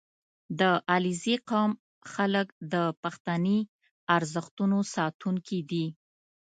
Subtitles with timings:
[0.59, 0.61] •د
[0.91, 1.71] علیزي قوم
[2.13, 3.59] خلک د پښتني
[4.15, 5.85] ارزښتونو ساتونکي دي.